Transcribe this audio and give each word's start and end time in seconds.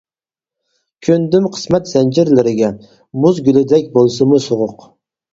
كۆندۈم 1.07 1.43
قىسمەت 1.57 1.91
زەنجىرلىرىگە، 1.91 2.69
مۇز 3.25 3.41
گۈلىدەك 3.49 3.91
بولسىمۇ 3.99 4.41
سوغۇق. 4.47 4.87